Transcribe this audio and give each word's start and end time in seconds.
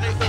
deep. 0.00 0.27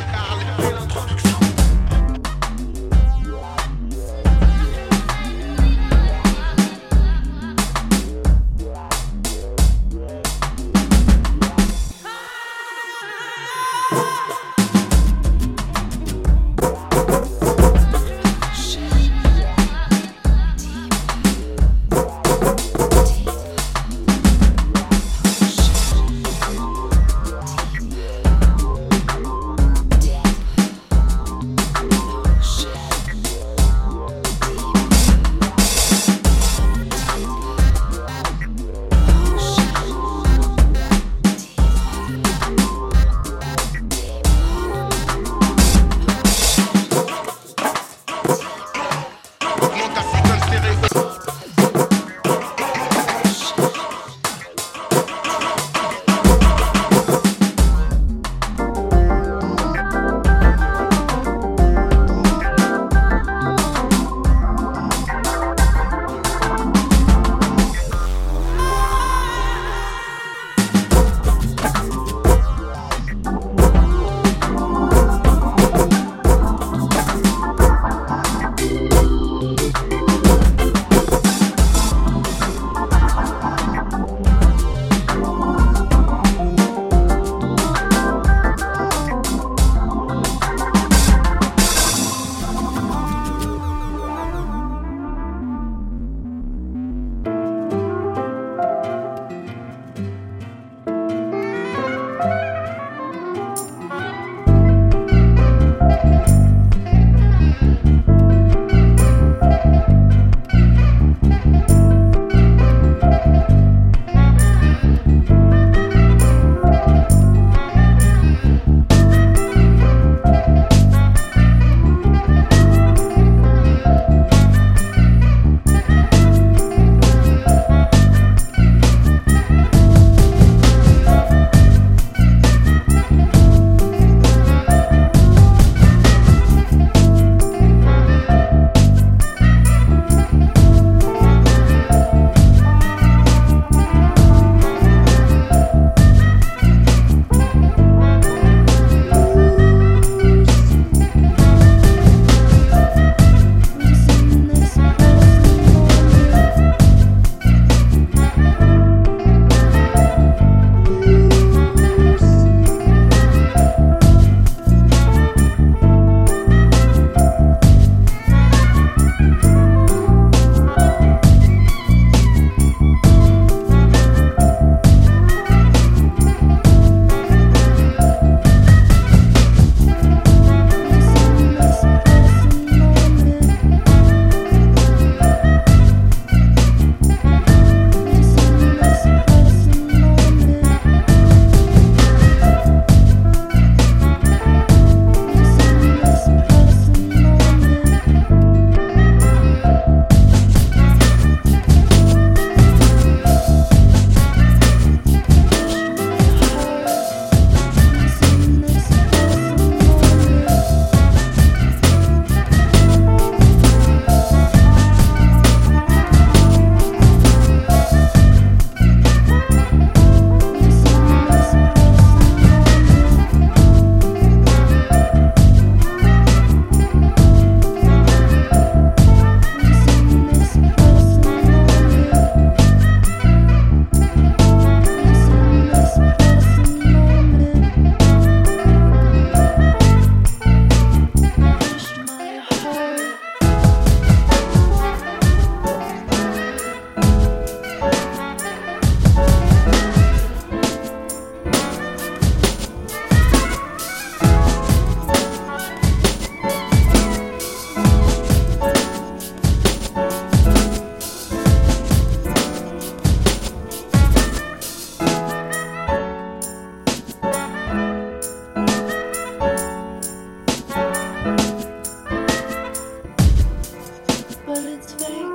what 274.59 274.73
it's 274.73 274.93
fake. 274.93 275.28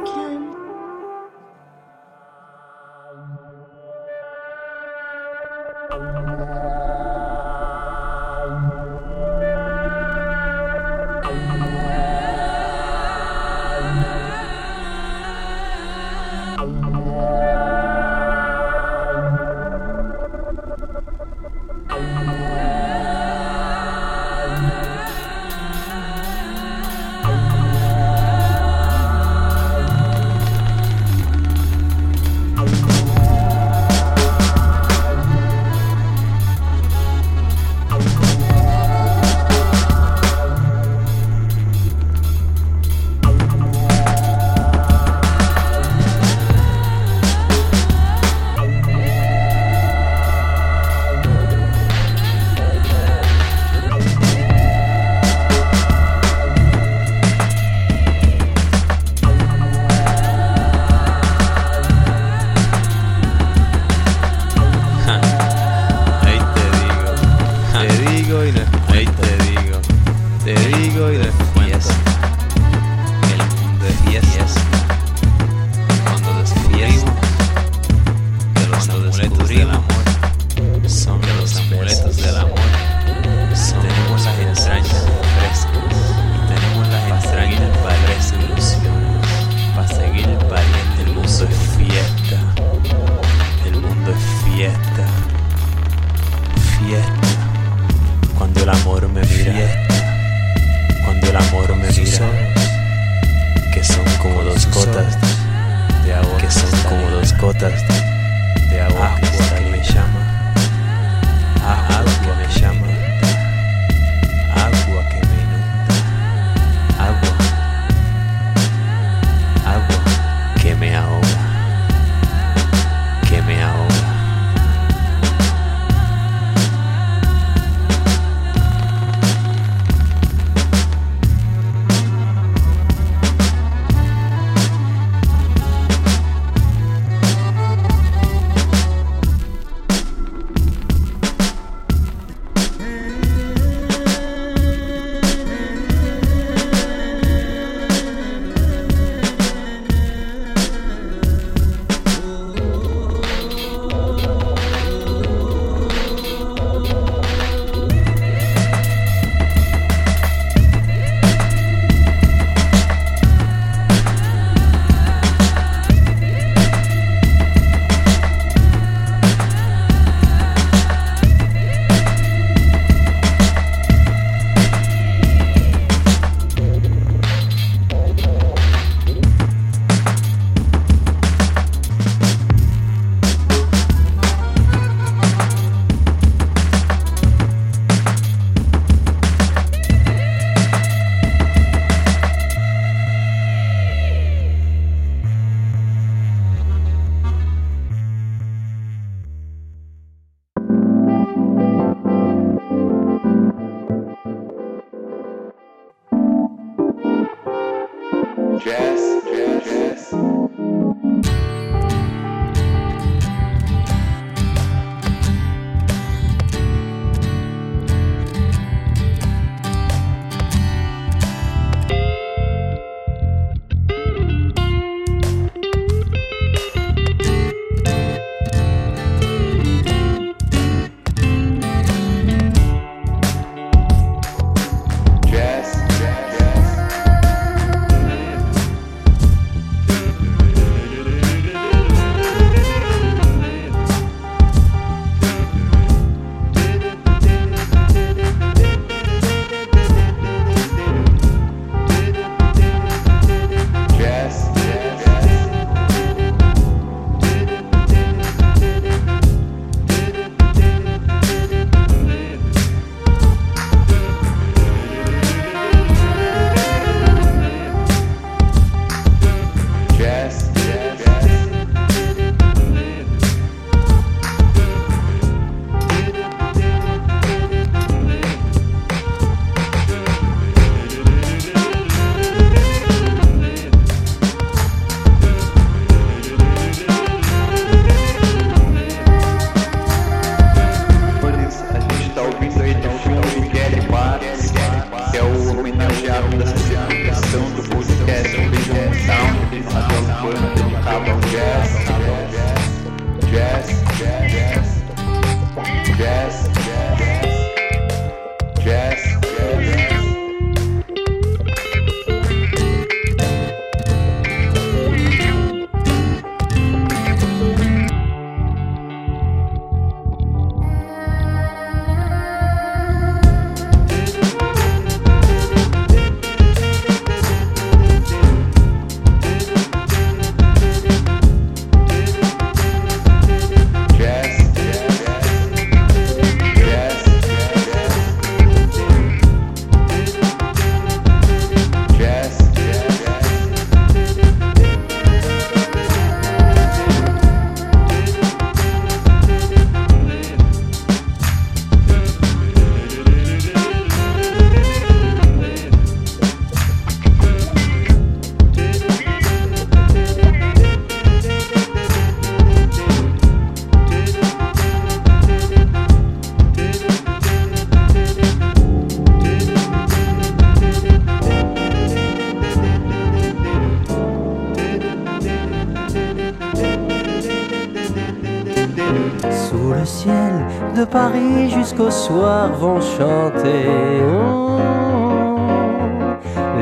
Soir 382.15 382.49
vont 382.53 382.81
chanter 382.81 383.65
hmm, 384.01 384.59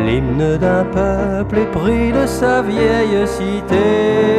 l'hymne 0.06 0.56
d'un 0.56 0.84
peuple 0.84 1.58
épris 1.66 2.12
de 2.12 2.26
sa 2.26 2.62
vieille 2.62 3.26
cité. 3.26 4.31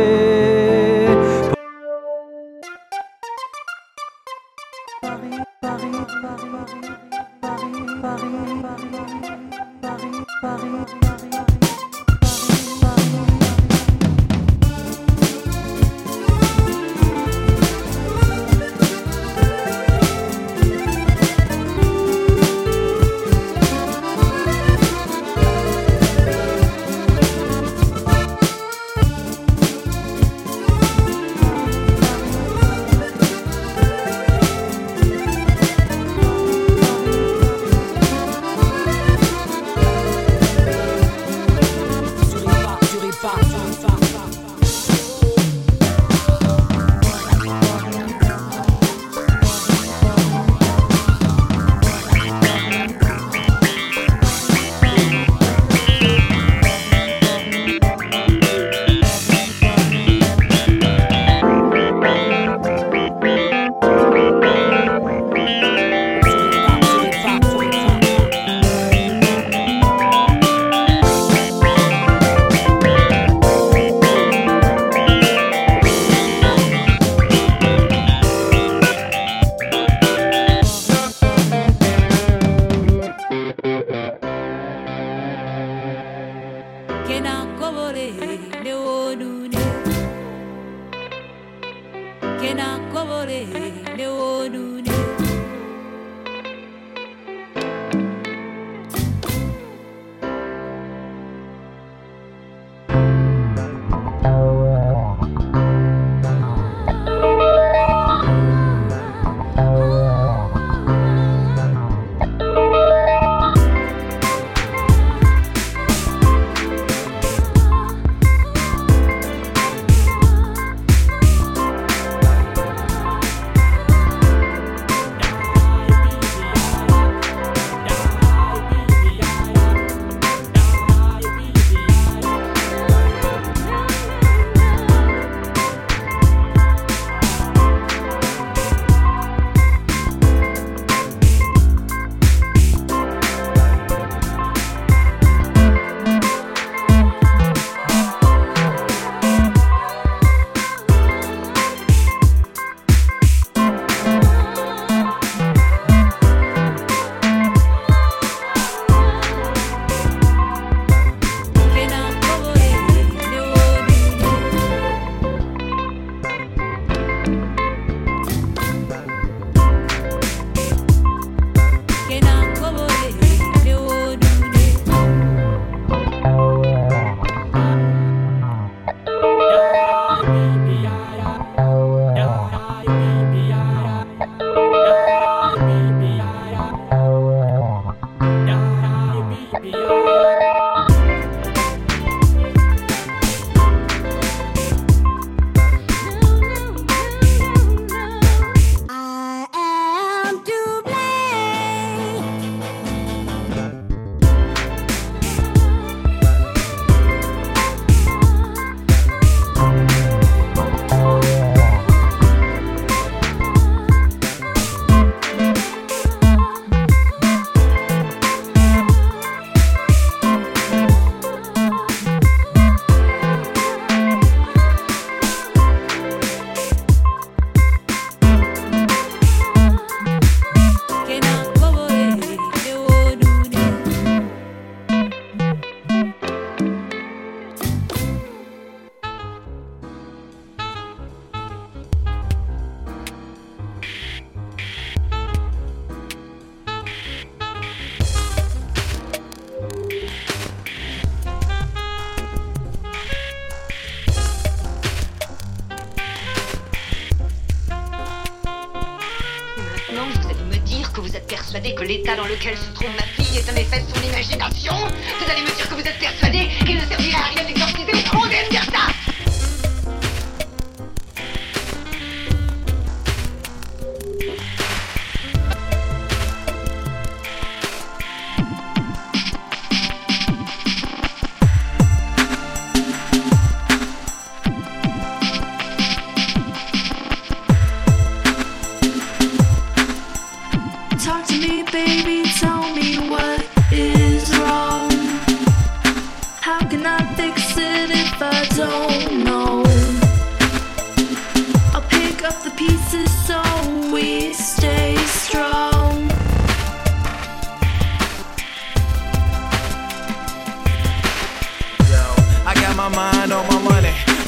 dans 262.15 262.25
lequel 262.25 262.55
se 262.57 262.69
trouve 262.73 262.89
ma 262.95 263.03
fille. 263.03 263.37
Est 263.37 263.49
un 263.49 263.55
effet 263.55 263.79
de 263.79 263.95
son 263.95 264.03
imagination 264.03 264.73
Vous 264.73 265.31
allez 265.31 265.41
me 265.41 265.55
dire 265.55 265.67
que 265.67 265.73
vous 265.73 265.81
êtes 265.81 265.99
persuadé 265.99 266.49
qu'il 266.65 266.75
ne 266.75 266.85
servirait 266.85 267.17
à 267.17 267.33
rien 267.33 267.43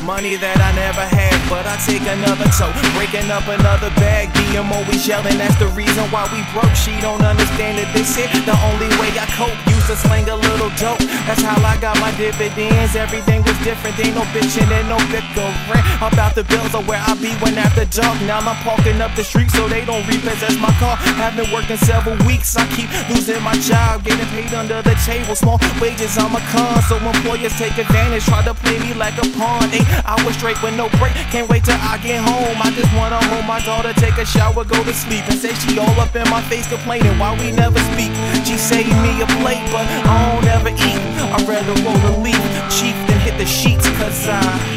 money 0.06 0.36
that 0.38 0.62
I 0.62 0.72
never 0.78 1.02
had, 1.02 1.34
but 1.50 1.66
I 1.66 1.76
take 1.82 2.06
another 2.06 2.46
tote. 2.54 2.78
Breaking 2.94 3.32
up 3.34 3.50
another 3.50 3.90
bag, 3.98 4.30
DM 4.38 4.70
always 4.70 5.08
yelling, 5.08 5.38
that's 5.38 5.58
the 5.58 5.68
reason 5.74 6.06
why 6.14 6.30
we 6.30 6.46
broke. 6.54 6.74
She 6.78 6.94
don't 7.02 7.26
understand 7.26 7.82
that 7.82 7.90
this 7.92 8.14
is 8.14 8.46
the 8.46 8.56
only 8.70 8.90
way 9.02 9.10
I 9.18 9.26
cope. 9.34 9.75
Used 9.86 10.02
to 10.02 10.08
slang 10.10 10.28
a 10.30 10.36
little 10.36 10.74
dope, 10.82 10.98
that's 11.30 11.46
how 11.46 11.62
I 11.62 11.78
got 11.78 11.94
my 12.02 12.10
dividends. 12.18 12.96
Everything 12.96 13.46
was 13.46 13.54
different, 13.62 13.94
ain't 14.02 14.16
no 14.18 14.26
bitching 14.34 14.66
and 14.74 14.90
no 14.90 14.98
bickering 15.14 15.86
about 16.02 16.34
the 16.34 16.44
bills 16.50 16.74
or 16.74 16.82
where 16.90 16.98
I 17.06 17.14
be 17.22 17.30
when 17.38 17.54
after 17.54 17.86
dark. 17.86 18.18
Now 18.26 18.42
I'm 18.42 18.58
parking 18.66 19.00
up 19.00 19.14
the 19.14 19.24
street 19.24 19.52
so 19.52 19.68
they 19.68 19.86
don't 19.86 20.02
repossess 20.10 20.58
my 20.58 20.74
car. 20.82 20.98
Haven't 21.22 21.54
worked 21.54 21.70
in 21.70 21.78
several 21.78 22.18
weeks, 22.26 22.58
I 22.58 22.66
keep 22.74 22.90
losing 23.14 23.38
my 23.44 23.54
job, 23.62 24.04
getting 24.04 24.26
paid 24.34 24.58
under 24.58 24.82
the 24.82 24.98
table. 25.06 25.36
Small 25.36 25.62
wages, 25.78 26.18
I'm 26.18 26.34
a 26.34 26.42
con, 26.50 26.82
so 26.90 26.98
employers 26.98 27.54
take 27.54 27.78
advantage, 27.78 28.26
try 28.26 28.42
to 28.42 28.56
play 28.56 28.80
me 28.82 28.96
like 28.96 29.14
a 29.22 29.28
pawn. 29.38 29.70
Eight 29.70 29.86
hours 30.02 30.34
straight 30.34 30.58
with 30.66 30.74
no 30.74 30.90
break, 30.98 31.14
can't 31.30 31.46
wait 31.48 31.64
till 31.64 31.78
I 31.78 32.02
get 32.02 32.26
home. 32.26 32.58
I 32.58 32.74
just 32.74 32.90
wanna 32.98 33.22
hold 33.30 33.46
my 33.46 33.62
daughter, 33.62 33.94
take 34.02 34.18
a 34.18 34.26
shower, 34.26 34.66
go 34.66 34.82
to 34.82 34.94
sleep, 34.98 35.30
and 35.30 35.38
say 35.38 35.54
she 35.54 35.78
all 35.78 35.94
up 36.02 36.16
in 36.16 36.26
my 36.34 36.42
face 36.50 36.66
complaining 36.66 37.20
why 37.22 37.38
we 37.38 37.52
never 37.52 37.78
speak. 37.94 38.10
She 38.46 38.60
saved 38.60 38.90
me 39.02 39.22
a 39.22 39.26
plate, 39.42 39.66
but 39.72 39.88
I 39.88 40.32
don't 40.32 40.46
ever 40.46 40.70
eat. 40.70 41.02
I'd 41.34 41.48
rather 41.48 41.74
roll 41.84 41.98
a 41.98 42.22
leaf, 42.22 42.36
cheap 42.70 42.96
than 43.08 43.20
hit 43.20 43.40
the 43.40 43.46
sheets, 43.46 43.90
cause 43.98 44.28
I. 44.28 44.75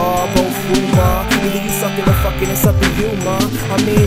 bar, 0.00 0.26
both 0.34 0.48
oh, 0.48 0.72
we 0.72 0.80
ma. 0.96 1.08
Either 1.44 1.60
you 1.66 1.72
suck 1.80 1.96
in 2.00 2.04
the 2.08 2.16
fucking. 2.22 2.50
it's 2.54 2.64
up 2.70 2.76
to 2.80 2.88
you, 2.98 3.10
ma. 3.24 3.36
I 3.74 3.76
mean, 3.86 3.99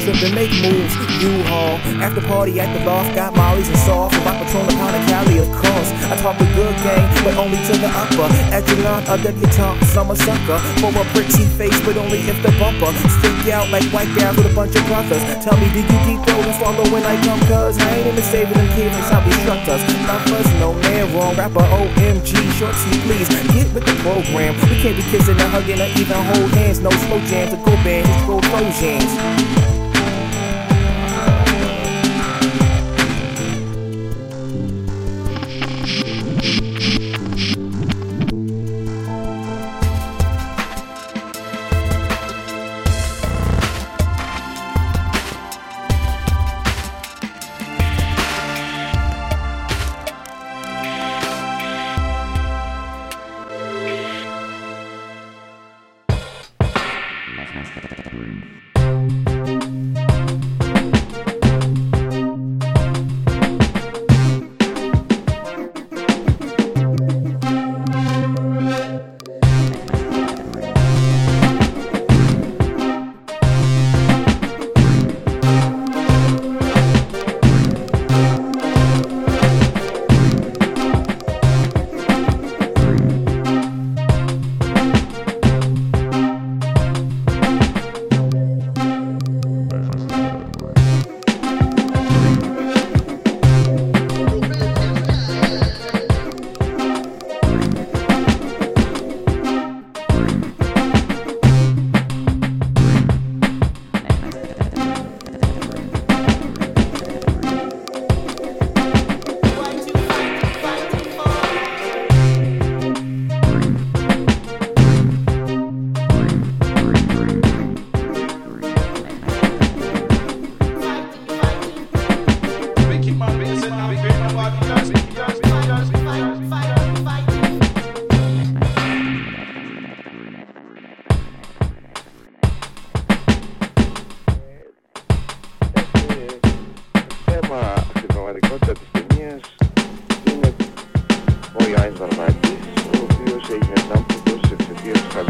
tripping, 0.00 0.34
make 0.34 0.52
moves. 0.62 0.94
U-Haul, 1.22 1.78
after 2.02 2.20
party 2.26 2.58
at 2.60 2.68
the 2.76 2.84
loft, 2.84 3.14
got 3.14 3.34
mollies 3.34 3.68
and 3.68 3.78
soft. 3.78 4.16
Rock 4.24 4.36
Patron 4.40 4.66
upon 4.68 4.94
a 4.94 5.00
Cali, 5.06 5.38
of 5.38 5.48
course. 5.52 5.90
I 6.10 6.16
talk 6.16 6.36
a 6.40 6.48
good 6.56 6.74
game, 6.82 7.06
but 7.24 7.36
only 7.36 7.58
to 7.68 7.74
the 7.78 7.90
upper 7.92 8.28
echelon. 8.50 9.00
Some 9.90 10.10
a 10.10 10.16
sucker 10.16 10.58
for 10.80 10.90
a 10.90 11.04
pretty 11.12 11.44
face, 11.58 11.78
but 11.84 11.96
only 11.96 12.20
if 12.26 12.38
the 12.42 12.52
bumper 12.58 12.92
stick 13.20 13.52
out 13.52 13.68
like 13.70 13.84
white 13.92 14.10
guys 14.16 14.36
with 14.36 14.50
a 14.50 14.54
bunch 14.54 14.74
of 14.76 14.84
brothers. 14.86 15.22
Tell 15.44 15.56
me, 15.58 15.68
did 15.72 15.86
you 15.86 15.98
deep 16.06 16.20
throw 16.26 16.40
swallow 16.58 16.86
when 16.90 17.04
I 17.04 17.16
come? 17.24 17.40
Cause 17.50 17.78
I 17.78 17.88
ain't 17.96 18.06
even 18.06 18.22
saving 18.22 18.54
them 18.54 18.68
kids, 18.74 18.94
that's 18.96 19.10
how 19.10 19.24
we 19.24 19.32
struck 19.42 19.62
us. 19.68 19.82
Lovers, 20.06 20.48
no 20.60 20.74
man 20.74 21.12
wrong. 21.14 21.36
Rapper 21.36 21.64
OMG, 21.64 22.32
short 22.58 22.74
T, 22.76 23.00
please 23.06 23.28
get 23.54 23.68
with 23.74 23.84
the 23.84 23.94
program. 24.02 24.54
We 24.68 24.76
can't 24.80 24.96
be 24.96 25.02
kissing 25.10 25.38
and 25.38 25.50
hugging 25.50 25.80
or 25.80 25.90
even 25.98 26.20
hold 26.30 26.50
hands. 26.54 26.80
No 26.80 26.90
slow 26.90 27.20
jams 27.26 27.52
Google 27.70 27.84
bears, 27.84 28.08
it's 28.08 28.26
Google 28.26 29.59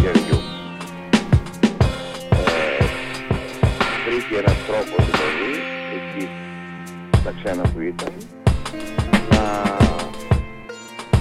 καλοκαιριού. 0.01 0.39
Ε, 2.31 2.85
βρήκε 4.05 4.37
έναν 4.43 4.57
τρόπο 4.67 4.97
δηλαδή, 5.09 5.53
εκεί 5.97 6.29
στα 7.21 7.33
ξένα 7.43 7.63
που 7.63 7.81
ήταν, 7.81 8.13
να 9.31 9.77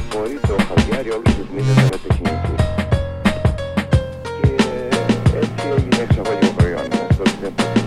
μπορεί 0.10 0.40
το 0.48 0.56
χαδιάρι 0.68 1.10
όλους 1.10 1.36
τους 1.36 1.48
μήνες 1.54 1.76
να 1.76 1.84
μετεχνιωθεί. 1.84 2.56
Και 4.42 4.50
έτσι 5.42 5.68
έγινε 5.78 6.04
εξαγωγή 6.04 6.48
ο 6.48 6.54
προϊόν, 6.58 6.88
αυτό 7.10 7.24
δεν 7.42 7.79